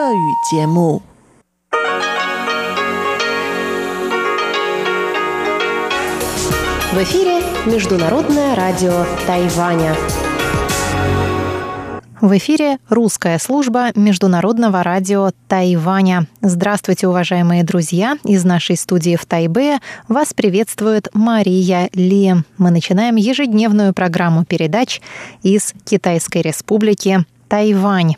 [0.00, 0.02] В
[7.02, 9.94] эфире Международное радио Тайваня.
[12.22, 16.26] В эфире русская служба Международного радио Тайваня.
[16.40, 18.16] Здравствуйте, уважаемые друзья!
[18.24, 22.36] Из нашей студии в Тайбе вас приветствует Мария Ли.
[22.56, 25.02] Мы начинаем ежедневную программу передач
[25.42, 28.14] из Китайской Республики Тайвань.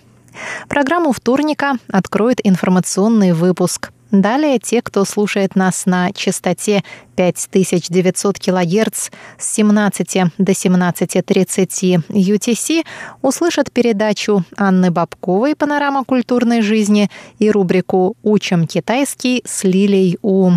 [0.69, 3.91] Программу вторника откроет информационный выпуск.
[4.13, 6.85] Далее те, кто слушает нас на частоте
[7.17, 12.85] 5900 кГц с 17 до 17.30 UTC
[13.23, 20.53] услышат передачу Анны Бабковой «Панорама культурной жизни» и рубрику «Учим китайский» с Лилей У.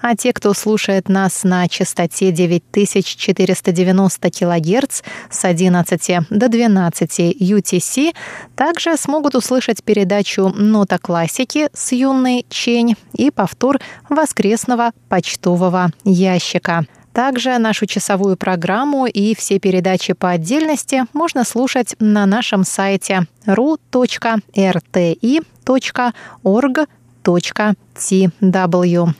[0.00, 8.14] А те, кто слушает нас на частоте 9490 кГц с 11 до 12 UTC,
[8.56, 16.86] также смогут услышать передачу «Нота классики» с юной Чень и повтор воскресного почтового ящика.
[17.14, 24.34] Также нашу часовую программу и все передачи по отдельности можно слушать на нашем сайте ru.rti.org.tw.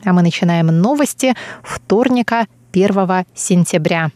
[0.05, 4.11] А мы начинаем новости вторника 1 сентября.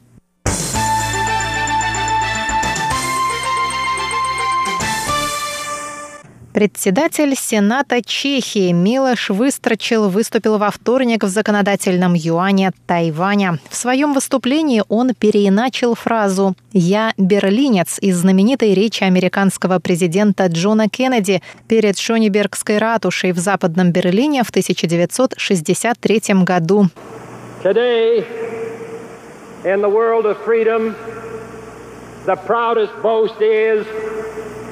[6.52, 13.58] Председатель Сената Чехии Милош Выстрочил выступил во вторник в законодательном юане Тайваня.
[13.68, 21.42] В своем выступлении он переиначил фразу «Я берлинец» из знаменитой речи американского президента Джона Кеннеди
[21.68, 26.88] перед Шонибергской ратушей в Западном Берлине в 1963 году.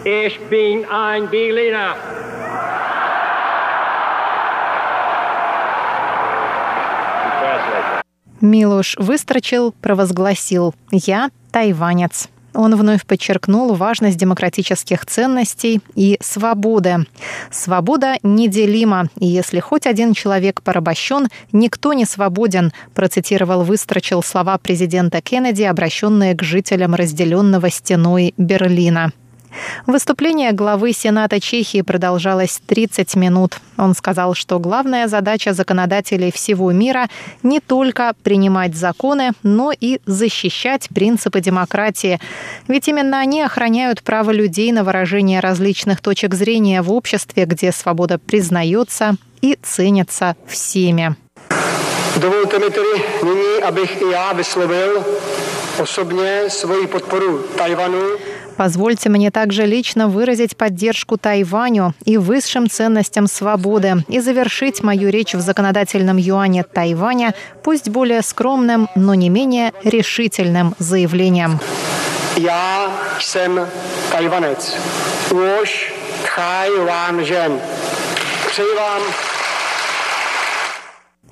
[0.08, 1.96] Ich bin ein Berliner.
[8.40, 12.28] Милош выстрочил, провозгласил «Я тайванец».
[12.54, 16.98] Он вновь подчеркнул важность демократических ценностей и свободы.
[17.50, 25.20] Свобода неделима, и если хоть один человек порабощен, никто не свободен, процитировал Выстрочил слова президента
[25.20, 29.10] Кеннеди, обращенные к жителям разделенного стеной Берлина.
[29.86, 33.58] Выступление главы Сената Чехии продолжалось 30 минут.
[33.76, 37.08] Он сказал, что главная задача законодателей всего мира
[37.42, 42.20] не только принимать законы, но и защищать принципы демократии.
[42.68, 48.18] Ведь именно они охраняют право людей на выражение различных точек зрения в обществе, где свобода
[48.18, 51.16] признается и ценится всеми.
[52.16, 55.04] Dovolte mi tedy nyní, abych i já vyslovil
[55.78, 58.02] osobně svoji podporu Tajvanu
[58.56, 65.34] Позвольте мне также лично выразить поддержку Тайваню и высшим ценностям свободы и завершить мою речь
[65.34, 71.60] в законодательном юане Тайваня, пусть более скромным, но не менее решительным заявлением.
[72.36, 72.90] Я
[73.20, 73.66] jsem
[74.12, 74.58] Tajvanec.
[75.30, 75.92] Už
[76.36, 77.60] Taiwan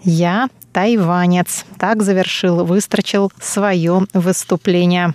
[0.03, 1.65] Я тайванец.
[1.79, 5.15] Так завершил, выстрочил свое выступление.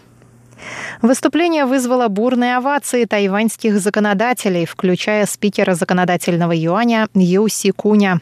[1.02, 8.20] Выступление вызвало бурные овации тайваньских законодателей, включая спикера законодательного юаня Юси Куня.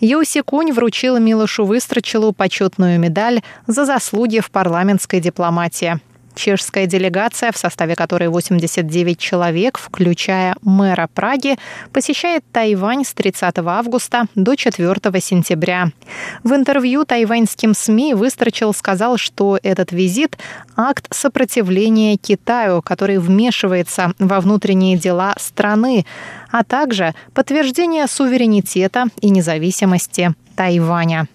[0.00, 6.00] Юси Кунь вручил Милошу Выстрочилу почетную медаль за заслуги в парламентской дипломатии.
[6.38, 11.56] Чешская делегация, в составе которой 89 человек, включая мэра Праги,
[11.92, 15.90] посещает Тайвань с 30 августа до 4 сентября.
[16.44, 20.38] В интервью тайваньским СМИ Выстрочил сказал, что этот визит–
[20.76, 26.06] акт сопротивления Китаю, который вмешивается во внутренние дела страны,
[26.52, 31.26] а также подтверждение суверенитета и независимости Тайваня.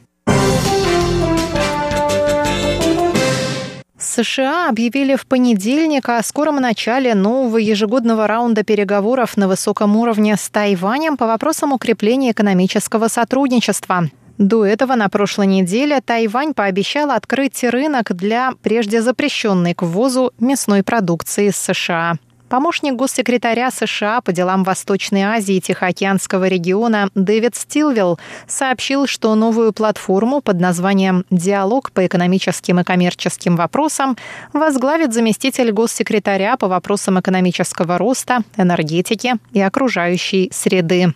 [4.13, 10.49] США объявили в понедельник о скором начале нового ежегодного раунда переговоров на высоком уровне с
[10.49, 14.09] Тайванем по вопросам укрепления экономического сотрудничества.
[14.37, 20.83] До этого на прошлой неделе Тайвань пообещал открыть рынок для прежде запрещенной к ввозу мясной
[20.83, 22.17] продукции из США.
[22.53, 29.73] Помощник госсекретаря США по делам Восточной Азии и Тихоокеанского региона Дэвид Стилвилл сообщил, что новую
[29.73, 34.17] платформу под названием «Диалог по экономическим и коммерческим вопросам»
[34.53, 41.15] возглавит заместитель госсекретаря по вопросам экономического роста, энергетики и окружающей среды.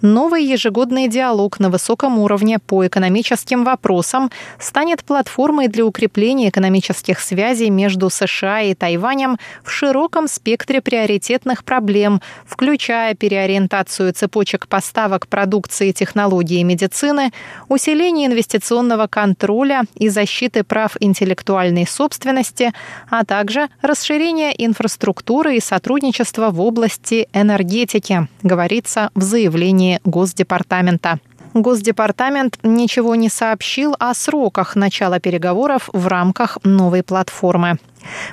[0.00, 7.70] Новый ежегодный диалог на высоком уровне по экономическим вопросам станет платформой для укрепления экономических связей
[7.70, 16.60] между США и Тайванем в широком спектре приоритетных проблем, включая переориентацию цепочек поставок продукции, технологий
[16.60, 17.32] и медицины,
[17.68, 22.72] усиление инвестиционного контроля и защиты прав интеллектуальной собственности,
[23.10, 31.18] а также расширение инфраструктуры и сотрудничества в области энергетики, говорится в заявлении заявлении Госдепартамента.
[31.52, 37.78] Госдепартамент ничего не сообщил о сроках начала переговоров в рамках новой платформы.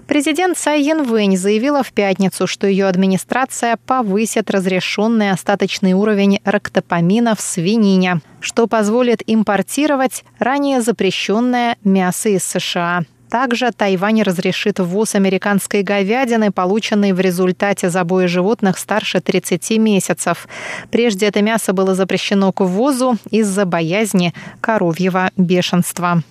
[0.05, 7.41] Президент Цай Янвэнь заявила в пятницу, что ее администрация повысит разрешенный остаточный уровень рактопамина в
[7.41, 13.01] свинине, что позволит импортировать ранее запрещенное мясо из США.
[13.29, 20.47] Также Тайвань разрешит ввоз американской говядины, полученной в результате забоя животных старше 30 месяцев.
[20.91, 26.23] Прежде это мясо было запрещено к ввозу из-за боязни коровьего бешенства.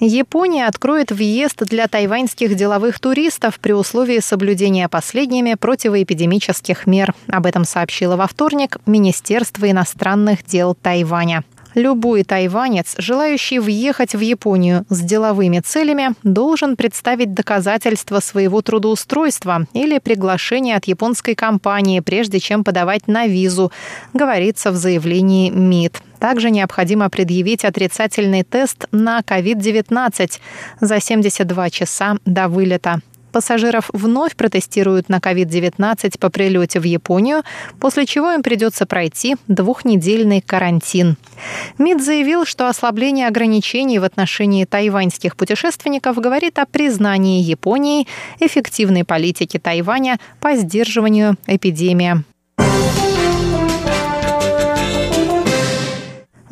[0.00, 7.14] Япония откроет въезд для тайваньских деловых туристов при условии соблюдения последними противоэпидемических мер.
[7.28, 11.44] Об этом сообщило во вторник Министерство иностранных дел Тайваня.
[11.74, 19.98] Любой тайванец, желающий въехать в Японию с деловыми целями, должен представить доказательства своего трудоустройства или
[19.98, 23.72] приглашение от японской компании, прежде чем подавать на визу,
[24.12, 26.00] говорится в заявлении МИД.
[26.20, 30.40] Также необходимо предъявить отрицательный тест на COVID-19
[30.80, 33.00] за 72 часа до вылета.
[33.34, 37.42] Пассажиров вновь протестируют на COVID-19 по прилете в Японию,
[37.80, 41.16] после чего им придется пройти двухнедельный карантин.
[41.78, 48.06] МИД заявил, что ослабление ограничений в отношении тайваньских путешественников говорит о признании Японии
[48.38, 52.22] эффективной политики Тайваня по сдерживанию эпидемии.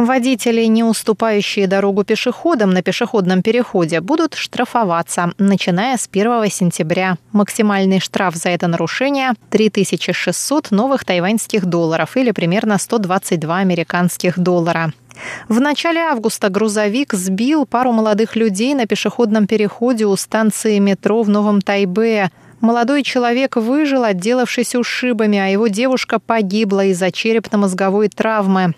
[0.04, 7.19] Водители, не уступающие дорогу пешеходам на пешеходном переходе, будут штрафоваться, начиная с 1 сентября.
[7.31, 14.93] Максимальный штраф за это нарушение– 3600 новых тайваньских долларов или примерно 122 американских доллара.
[15.49, 21.28] В начале августа грузовик сбил пару молодых людей на пешеходном переходе у станции метро в
[21.28, 22.31] Новом Тайбе.
[22.62, 28.75] Молодой человек выжил, отделавшись ушибами, а его девушка погибла из-за черепно-мозговой травмы.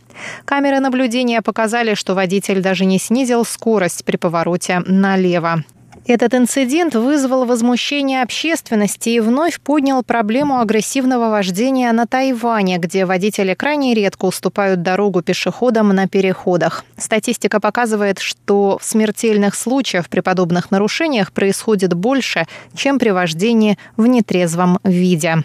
[0.47, 5.65] Камеры наблюдения показали, что водитель даже не снизил скорость при повороте налево.
[6.07, 13.55] Этот инцидент вызвал возмущение общественности и вновь поднял проблему агрессивного вождения на Тайване, где водители
[13.55, 16.85] крайне редко уступают дорогу пешеходам на переходах.
[16.99, 24.81] Статистика показывает, что смертельных случаев при подобных нарушениях происходит больше, чем при вождении в нетрезвом
[24.85, 25.43] виде.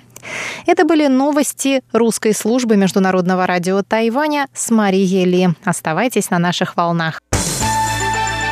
[0.66, 5.50] Это были новости русской службы Международного радио Тайваня с Марией Ли.
[5.64, 7.22] Оставайтесь на наших волнах.